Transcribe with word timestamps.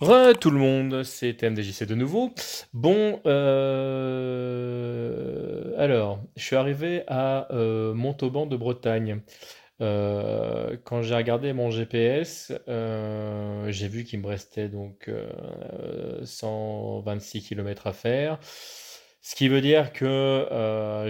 Re 0.00 0.32
tout 0.38 0.50
le 0.50 0.58
monde, 0.58 1.02
c'est 1.04 1.34
TMDJC 1.34 1.84
de 1.84 1.94
nouveau. 1.94 2.32
Bon, 2.72 3.20
euh, 3.26 4.80
alors, 5.76 6.20
je 6.36 6.42
suis 6.44 6.56
arrivé 6.56 7.02
à 7.06 7.52
euh, 7.52 7.92
Montauban 7.92 8.46
de 8.46 8.56
Bretagne. 8.56 9.20
Euh, 9.82 10.76
quand 10.84 11.02
j'ai 11.02 11.14
regardé 11.14 11.52
mon 11.52 11.70
GPS, 11.70 12.52
j'ai 12.66 13.88
vu 13.88 14.04
qu'il 14.04 14.20
me 14.20 14.26
restait 14.26 14.68
donc 14.68 15.08
euh, 15.08 16.24
126 16.24 17.42
km 17.42 17.86
à 17.86 17.92
faire. 17.92 18.38
Ce 19.22 19.34
qui 19.34 19.48
veut 19.48 19.60
dire 19.60 19.92
que 19.92 20.46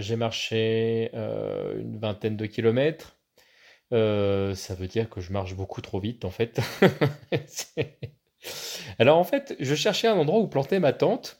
j'ai 0.00 0.16
marché 0.16 1.10
une 1.14 1.98
vingtaine 2.00 2.36
de 2.36 2.46
kilomètres. 2.46 3.16
Ça 3.92 4.74
veut 4.74 4.88
dire 4.88 5.08
que 5.08 5.20
je 5.20 5.32
marche 5.32 5.54
beaucoup 5.54 5.80
trop 5.80 6.00
vite 6.00 6.24
en 6.24 6.30
fait. 6.30 6.60
Alors 8.98 9.18
en 9.18 9.24
fait, 9.24 9.56
je 9.60 9.74
cherchais 9.74 10.08
un 10.08 10.16
endroit 10.16 10.40
où 10.40 10.48
planter 10.48 10.78
ma 10.78 10.92
tente 10.92 11.38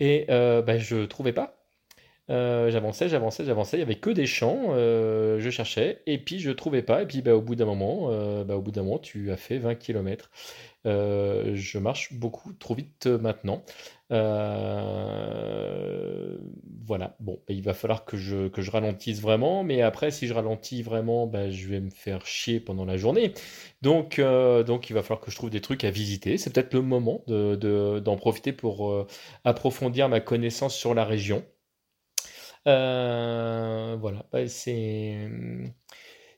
et 0.00 0.26
euh, 0.30 0.62
bah, 0.62 0.78
je 0.78 1.04
trouvais 1.06 1.32
pas. 1.32 1.56
Euh, 2.28 2.70
j'avançais, 2.70 3.08
j'avançais, 3.08 3.44
j'avançais, 3.44 3.76
il 3.76 3.80
y 3.80 3.82
avait 3.84 3.96
que 4.00 4.10
des 4.10 4.26
champs, 4.26 4.68
euh, 4.70 5.38
je 5.38 5.48
cherchais 5.50 6.02
et 6.06 6.18
puis 6.18 6.40
je 6.40 6.50
trouvais 6.50 6.82
pas 6.82 7.02
et 7.02 7.06
puis 7.06 7.22
bah, 7.22 7.36
au 7.36 7.40
bout 7.40 7.54
d'un 7.54 7.66
moment, 7.66 8.08
euh, 8.10 8.42
bah, 8.44 8.56
au 8.56 8.62
bout 8.62 8.72
d'un 8.72 8.82
moment, 8.82 8.98
tu 8.98 9.30
as 9.30 9.36
fait 9.36 9.58
20 9.58 9.76
km. 9.76 10.30
je 10.84 11.78
marche 11.78 12.12
beaucoup 12.14 12.52
trop 12.54 12.74
vite 12.74 13.06
maintenant. 13.06 13.64
Voilà, 16.86 17.16
bon, 17.20 17.34
bah, 17.48 17.54
il 17.54 17.62
va 17.62 17.74
falloir 17.74 18.04
que 18.04 18.16
je, 18.16 18.48
ralentisse 18.70 19.20
vraiment, 19.20 19.64
mais 19.64 19.82
après, 19.82 20.10
si 20.10 20.26
je 20.26 20.34
ralentis 20.34 20.82
vraiment, 20.82 21.26
bah, 21.26 21.50
je 21.50 21.68
vais 21.68 21.80
me 21.80 21.90
faire 21.90 22.26
chier 22.26 22.60
pendant 22.60 22.84
la 22.84 22.96
journée. 22.96 23.32
Donc, 23.82 24.18
euh, 24.18 24.62
donc 24.62 24.88
il 24.90 24.92
va 24.94 25.02
falloir 25.02 25.20
que 25.20 25.30
je 25.30 25.36
trouve 25.36 25.50
des 25.50 25.60
trucs 25.60 25.84
à 25.84 25.90
visiter. 25.90 26.38
C'est 26.38 26.52
peut-être 26.52 26.74
le 26.74 26.82
moment 26.82 27.22
de, 27.26 27.56
de- 27.56 28.00
d'en 28.00 28.16
profiter 28.16 28.52
pour 28.52 28.90
euh, 28.90 29.06
approfondir 29.44 30.08
ma 30.08 30.20
connaissance 30.20 30.74
sur 30.76 30.94
la 30.94 31.04
région. 31.04 31.44
Euh, 32.66 33.96
voilà, 34.00 34.26
bah, 34.32 34.48
c'est 34.48 35.28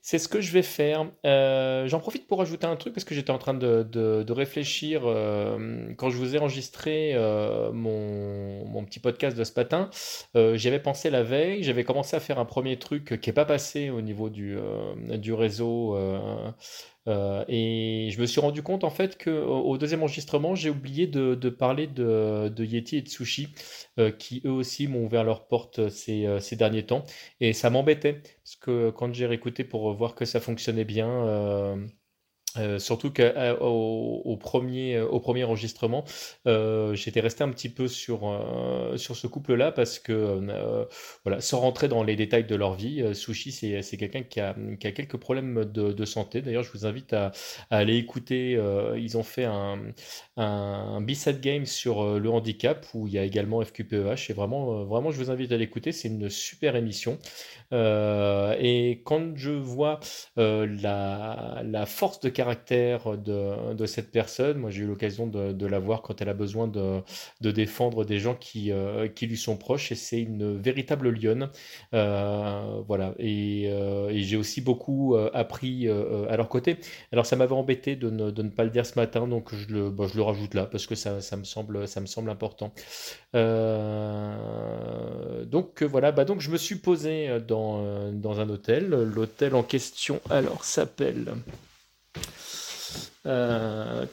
c'est 0.09 0.17
ce 0.17 0.27
que 0.27 0.41
je 0.41 0.51
vais 0.51 0.63
faire. 0.63 1.05
Euh, 1.23 1.87
j'en 1.87 1.99
profite 1.99 2.25
pour 2.25 2.41
ajouter 2.41 2.65
un 2.65 2.75
truc 2.75 2.95
parce 2.95 3.03
que 3.03 3.13
j'étais 3.13 3.29
en 3.29 3.37
train 3.37 3.53
de, 3.53 4.31
réfléchir 4.31 5.03
euh, 5.05 5.93
quand 5.97 6.09
je 6.09 6.17
vous 6.17 6.35
ai 6.35 6.39
enregistré 6.39 7.11
euh, 7.13 7.71
mon, 7.71 8.83
petit 8.85 8.99
podcast 8.99 9.37
de 9.37 9.43
ce 9.43 9.51
matin. 9.55 9.91
euh, 10.35 10.57
j'y 10.57 10.67
avais 10.67 10.79
pensé 10.79 11.11
la 11.11 11.21
veille. 11.21 11.61
J'avais 11.61 11.83
commencé 11.83 12.15
à 12.15 12.19
faire 12.19 12.39
un 12.39 12.45
premier 12.45 12.79
truc 12.79 13.21
qui 13.21 13.29
n'est 13.29 13.33
pas 13.33 13.45
passé 13.45 13.91
au 13.91 14.01
niveau 14.01 14.31
du 14.31 14.57
réseau. 15.31 15.95
Euh, 17.09 17.43
et 17.47 18.09
je 18.11 18.21
me 18.21 18.25
suis 18.25 18.39
rendu 18.39 18.61
compte 18.61 18.83
en 18.83 18.89
fait 18.89 19.17
que 19.17 19.29
au 19.29 19.77
deuxième 19.77 20.03
enregistrement, 20.03 20.55
j'ai 20.55 20.69
oublié 20.69 21.07
de, 21.07 21.49
parler 21.49 21.87
de, 21.87 22.63
Yeti 22.63 22.97
et 22.97 23.01
de 23.01 23.09
Sushi, 23.09 23.49
euh, 23.97 24.11
qui 24.11 24.41
eux 24.45 24.51
aussi 24.51 24.87
m'ont 24.87 25.05
ouvert 25.05 25.23
leurs 25.23 25.47
portes 25.47 25.79
euh, 25.79 25.89
ces 26.39 26.55
derniers 26.55 26.85
temps. 26.85 27.03
Et 27.39 27.53
ça 27.53 27.69
m'embêtait, 27.69 28.21
parce 28.43 28.55
que 28.57 28.91
quand 28.91 29.13
j'ai 29.13 29.25
réécouté 29.25 29.63
pour 29.63 29.93
voir 29.93 30.15
que 30.15 30.25
ça 30.25 30.39
fonctionnait 30.39 30.85
bien, 30.85 31.77
euh, 32.57 32.69
euh, 32.69 32.79
surtout 32.79 33.11
qu'au 33.11 34.21
au 34.25 34.37
premier, 34.37 34.95
euh, 34.97 35.07
au 35.07 35.19
premier 35.19 35.43
enregistrement, 35.43 36.03
euh, 36.47 36.93
j'étais 36.95 37.19
resté 37.19 37.43
un 37.43 37.49
petit 37.49 37.69
peu 37.69 37.87
sur, 37.87 38.27
euh, 38.29 38.97
sur 38.97 39.15
ce 39.15 39.27
couple-là 39.27 39.71
parce 39.71 39.99
que, 39.99 40.11
euh, 40.13 40.85
voilà, 41.23 41.41
sans 41.41 41.59
rentrer 41.59 41.87
dans 41.87 42.03
les 42.03 42.15
détails 42.15 42.45
de 42.45 42.55
leur 42.55 42.75
vie, 42.75 43.01
euh, 43.01 43.13
Sushi, 43.13 43.51
c'est, 43.51 43.97
quelqu'un 43.97 44.23
qui 44.23 44.39
a, 44.39 44.55
qui 44.79 44.87
a 44.87 44.91
quelques 44.91 45.17
problèmes 45.17 45.65
de, 45.65 46.05
santé. 46.05 46.41
D'ailleurs, 46.41 46.63
je 46.63 46.71
vous 46.71 46.85
invite 46.85 47.13
à, 47.13 47.31
aller 47.69 47.97
écouter. 47.97 48.55
euh, 48.55 48.97
ils 48.97 49.17
ont 49.17 49.23
fait 49.23 49.45
un, 49.45 49.79
un, 50.37 51.01
B-Side 51.01 51.41
Game 51.41 51.65
sur 51.65 52.01
euh, 52.01 52.19
le 52.19 52.29
handicap 52.29 52.85
où 52.93 53.07
il 53.07 53.13
y 53.13 53.19
a 53.19 53.23
également 53.23 53.61
FQPEH. 53.63 54.29
Et 54.29 54.33
vraiment, 54.33 54.81
euh, 54.81 54.83
vraiment, 54.85 55.11
je 55.11 55.17
vous 55.17 55.29
invite 55.31 55.51
à 55.51 55.57
l'écouter. 55.57 55.91
C'est 55.91 56.07
une 56.07 56.29
super 56.29 56.75
émission. 56.75 57.19
Euh, 57.73 58.55
et 58.59 59.01
quand 59.05 59.35
je 59.35 59.51
vois 59.51 59.99
euh, 60.37 60.65
la, 60.81 61.61
la 61.63 61.85
force 61.85 62.19
de 62.21 62.29
caractère 62.39 63.17
de, 63.17 63.85
cette 63.85 64.11
personne. 64.11 64.59
Moi, 64.59 64.69
j'ai 64.69 64.83
eu 64.83 64.87
l'occasion 64.87 65.27
de, 65.27 65.65
la 65.65 65.79
voir 65.79 66.01
quand 66.01 66.21
elle 66.21 66.29
a 66.29 66.33
besoin 66.33 66.69
de, 66.69 67.51
défendre 67.51 68.05
des 68.05 68.17
gens 68.17 68.33
qui, 68.33 68.71
euh, 68.71 69.09
qui 69.09 69.27
lui 69.27 69.35
sont 69.35 69.57
proches, 69.57 69.91
et 69.91 69.95
c'est 69.95 70.21
une 70.21 70.57
véritable 70.57 71.09
lionne. 71.09 71.49
Euh, 71.93 72.81
voilà, 72.87 73.13
et, 73.19 73.65
euh, 73.67 74.07
et 74.07 74.21
j'ai 74.21 74.37
aussi 74.37 74.61
beaucoup 74.61 75.17
appris 75.33 75.89
à 75.89 76.37
leur 76.37 76.47
côté. 76.47 76.77
Alors, 77.11 77.25
ça 77.25 77.35
m'avait 77.35 77.55
embêté 77.55 77.97
de 77.97 78.09
ne, 78.09 78.49
pas 78.49 78.63
le 78.63 78.69
dire 78.69 78.85
ce 78.85 78.97
matin, 78.97 79.27
donc 79.27 79.53
je 79.53 79.67
le, 79.73 79.89
bah, 79.89 80.05
rajoute 80.15 80.53
là 80.53 80.65
parce 80.65 80.87
que 80.87 80.95
ça, 80.95 81.15
me 81.35 81.43
semble, 81.43 82.29
important. 82.29 82.71
Donc 85.43 85.83
voilà, 85.83 86.13
bah 86.13 86.23
donc 86.23 86.39
je 86.39 86.51
me 86.51 86.57
suis 86.57 86.75
posé 86.75 87.39
dans, 87.45 88.11
dans 88.13 88.39
un 88.39 88.49
hôtel. 88.49 88.87
L'hôtel 88.87 89.55
en 89.55 89.63
question, 89.63 90.21
alors, 90.29 90.63
s'appelle 90.63 91.33
euh, 93.29 94.05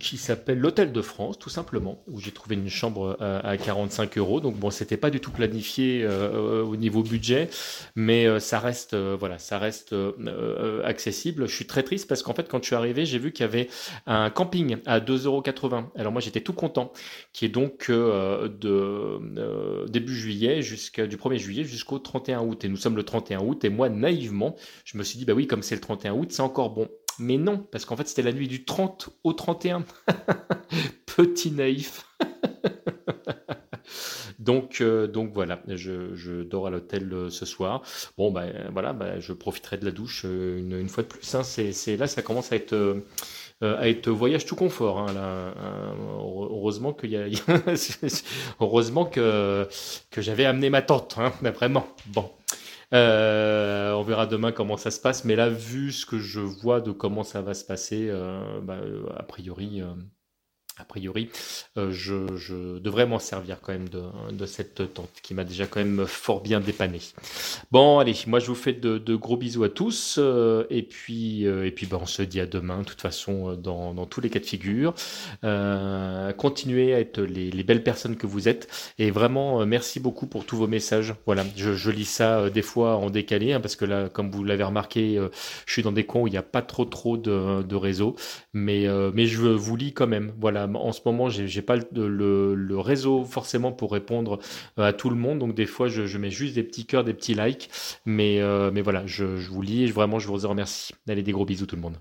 qui 0.00 0.16
s'appelle 0.16 0.58
l'Hôtel 0.58 0.92
de 0.92 1.02
France, 1.02 1.38
tout 1.38 1.50
simplement, 1.50 2.02
où 2.08 2.20
j'ai 2.20 2.32
trouvé 2.32 2.56
une 2.56 2.68
chambre 2.68 3.16
à, 3.20 3.38
à 3.46 3.56
45 3.56 4.18
euros. 4.18 4.40
Donc 4.40 4.56
bon, 4.56 4.70
c'était 4.70 4.96
pas 4.96 5.10
du 5.10 5.20
tout 5.20 5.30
planifié 5.30 6.02
euh, 6.02 6.62
au 6.62 6.76
niveau 6.76 7.02
budget, 7.02 7.48
mais 7.94 8.26
euh, 8.26 8.40
ça 8.40 8.58
reste, 8.58 8.96
voilà, 8.96 9.38
ça 9.38 9.58
reste 9.58 9.94
accessible. 10.84 11.46
Je 11.46 11.54
suis 11.54 11.66
très 11.66 11.82
triste 11.84 12.08
parce 12.08 12.22
qu'en 12.22 12.34
fait, 12.34 12.48
quand 12.48 12.58
je 12.60 12.66
suis 12.66 12.74
arrivé, 12.74 13.06
j'ai 13.06 13.18
vu 13.18 13.32
qu'il 13.32 13.44
y 13.44 13.48
avait 13.48 13.68
un 14.06 14.30
camping 14.30 14.78
à 14.84 15.00
2,80 15.00 15.26
euros. 15.26 15.42
Alors 15.96 16.12
moi, 16.12 16.20
j'étais 16.20 16.40
tout 16.40 16.52
content, 16.54 16.92
qui 17.32 17.44
est 17.44 17.50
donc 17.50 17.90
de 17.90 19.20
début 19.88 20.14
juillet 20.14 20.60
du 20.60 21.16
1er 21.16 21.38
juillet 21.38 21.64
jusqu'au 21.64 21.98
31 21.98 22.40
août. 22.40 22.64
Et 22.64 22.68
nous 22.68 22.76
sommes 22.76 22.96
le 22.96 23.04
31 23.04 23.40
août. 23.40 23.64
Et 23.64 23.68
moi, 23.68 23.88
naïvement, 23.88 24.56
je 24.84 24.98
me 24.98 25.04
suis 25.04 25.18
dit, 25.18 25.24
bah 25.24 25.34
oui, 25.34 25.46
comme 25.46 25.62
c'est 25.62 25.76
le 25.76 25.80
31 25.80 26.14
août, 26.14 26.28
c'est 26.32 26.42
encore 26.42 26.70
bon. 26.70 26.88
Mais 27.18 27.36
non, 27.36 27.58
parce 27.58 27.84
qu'en 27.84 27.96
fait, 27.96 28.06
c'était 28.08 28.22
la 28.22 28.32
nuit 28.32 28.48
du 28.48 28.64
30 28.64 29.10
au 29.24 29.32
31. 29.32 29.84
Petit 31.06 31.50
naïf. 31.50 32.06
Donc, 34.38 34.80
euh, 34.80 35.06
donc 35.06 35.32
voilà, 35.34 35.60
je, 35.68 36.42
dors 36.42 36.66
à 36.66 36.70
l'hôtel 36.70 37.12
euh, 37.12 37.28
ce 37.30 37.44
soir. 37.44 37.82
Bon, 38.16 38.30
ben 38.30 38.70
voilà, 38.72 38.92
ben, 38.92 39.20
je 39.20 39.32
profiterai 39.32 39.78
de 39.78 39.84
la 39.84 39.90
douche 39.90 40.22
euh, 40.24 40.58
une, 40.58 40.88
fois 40.88 41.02
de 41.02 41.08
plus. 41.08 41.34
hein. 41.34 41.42
C'est, 41.42 41.96
là, 41.96 42.06
ça 42.06 42.22
commence 42.22 42.52
à 42.52 42.56
être, 42.56 43.02
à 43.60 43.88
être 43.88 44.08
voyage 44.10 44.46
tout 44.46 44.56
confort. 44.56 45.00
hein. 45.00 45.14
Euh, 45.16 45.52
heureusement 46.20 46.92
qu'il 46.92 47.10
y 47.10 47.16
a, 47.16 47.26
heureusement 48.60 49.04
que, 49.06 49.68
que 50.10 50.22
j'avais 50.22 50.44
amené 50.44 50.70
ma 50.70 50.82
tante, 50.82 51.16
hein, 51.18 51.32
vraiment. 51.52 51.86
Bon. 52.06 52.30
Euh, 52.94 53.92
on 53.92 54.02
verra 54.02 54.26
demain 54.26 54.50
comment 54.52 54.76
ça 54.78 54.90
se 54.90 55.00
passe, 55.00 55.24
mais 55.24 55.36
là, 55.36 55.48
vu 55.50 55.92
ce 55.92 56.06
que 56.06 56.18
je 56.18 56.40
vois 56.40 56.80
de 56.80 56.90
comment 56.92 57.22
ça 57.22 57.42
va 57.42 57.52
se 57.54 57.64
passer, 57.64 58.08
euh, 58.08 58.60
bah, 58.62 58.76
euh, 58.76 59.06
a 59.16 59.22
priori, 59.24 59.82
euh, 59.82 59.92
a 60.78 60.84
priori, 60.84 61.28
euh, 61.76 61.90
je, 61.90 62.78
devrais 62.78 63.06
m'en 63.06 63.18
servir 63.18 63.60
quand 63.60 63.72
même 63.72 63.88
de, 63.88 64.46
cette 64.46 64.94
tente 64.94 65.10
qui 65.22 65.34
m'a 65.34 65.44
déjà 65.44 65.66
quand 65.66 65.80
même 65.80 66.06
fort 66.06 66.40
bien 66.40 66.60
dépanné. 66.60 67.00
Bon, 67.72 67.98
allez, 67.98 68.14
moi 68.26 68.38
je 68.38 68.46
vous 68.46 68.54
fais 68.54 68.72
de, 68.72 69.16
gros 69.16 69.36
bisous 69.36 69.64
à 69.64 69.68
tous, 69.68 70.16
euh, 70.18 70.64
et 70.70 70.82
puis, 70.82 71.46
euh, 71.46 71.66
et 71.66 71.72
puis 71.72 71.86
bah, 71.86 71.98
on 72.00 72.06
se 72.06 72.22
dit 72.22 72.40
à 72.40 72.46
demain, 72.46 72.80
de 72.80 72.84
toute 72.84 73.00
façon, 73.00 73.54
dans, 73.54 74.06
tous 74.06 74.20
les 74.20 74.30
cas 74.30 74.38
de 74.38 74.46
figure. 74.46 74.94
Continuez 76.36 76.94
à 76.94 77.00
être 77.00 77.20
les, 77.20 77.50
les 77.50 77.62
belles 77.64 77.82
personnes 77.82 78.16
que 78.16 78.26
vous 78.26 78.48
êtes, 78.48 78.94
et 78.98 79.10
vraiment, 79.10 79.66
merci 79.66 79.98
beaucoup 79.98 80.26
pour 80.26 80.44
tous 80.44 80.56
vos 80.56 80.68
messages. 80.68 81.14
Voilà, 81.26 81.44
je, 81.56 81.90
lis 81.90 82.04
ça 82.04 82.50
des 82.50 82.62
fois 82.62 82.96
en 82.96 83.10
décalé, 83.10 83.52
hein, 83.52 83.60
parce 83.60 83.74
que 83.74 83.84
là, 83.84 84.08
comme 84.08 84.30
vous 84.30 84.44
l'avez 84.44 84.64
remarqué, 84.64 85.20
je 85.66 85.72
suis 85.72 85.82
dans 85.82 85.92
des 85.92 86.06
coins 86.06 86.22
où 86.22 86.26
il 86.28 86.32
n'y 86.32 86.36
a 86.36 86.42
pas 86.42 86.62
trop 86.62 86.84
trop 86.84 87.16
de, 87.16 87.62
de 87.62 87.76
réseau, 87.76 88.14
mais 88.52 88.84
je 88.84 89.40
vous 89.40 89.76
lis 89.76 89.92
quand 89.92 90.06
même. 90.06 90.32
Voilà, 90.38 90.67
en 90.76 90.92
ce 90.92 91.00
moment, 91.04 91.28
j'ai 91.28 91.62
pas 91.62 91.76
le, 91.76 92.78
réseau 92.78 93.24
forcément 93.24 93.72
pour 93.72 93.92
répondre 93.92 94.38
euh, 94.78 94.84
à 94.84 94.92
tout 94.92 95.10
le 95.10 95.16
monde, 95.16 95.38
donc 95.38 95.54
des 95.54 95.66
fois, 95.66 95.88
je, 95.88 96.18
mets 96.18 96.30
juste 96.30 96.54
des 96.54 96.62
petits 96.62 96.86
cœurs, 96.86 97.04
des 97.04 97.14
petits 97.14 97.34
likes, 97.34 97.70
mais, 98.06 98.40
euh, 98.40 98.70
mais 98.72 98.82
voilà, 98.82 99.06
je, 99.06 99.36
je 99.36 99.50
vous 99.50 99.62
lis 99.62 99.84
et 99.84 99.86
vraiment, 99.90 100.18
je 100.18 100.28
vous 100.28 100.36
remercie. 100.36 100.94
Allez, 101.08 101.22
des 101.22 101.32
gros 101.32 101.44
bisous 101.44 101.66
tout 101.66 101.76
le 101.76 101.82
monde. 101.82 101.98